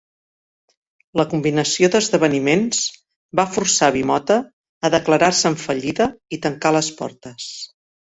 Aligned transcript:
La 1.19 1.25
combinació 1.33 1.89
d'esdeveniments 1.95 2.79
va 3.39 3.45
forçar 3.57 3.89
Bimota 3.97 4.39
a 4.89 4.91
declarar-se 4.95 5.45
en 5.51 5.59
fallida 5.65 6.09
i 6.37 6.41
tancar 6.47 6.73
les 6.79 6.91
portes. 7.03 7.47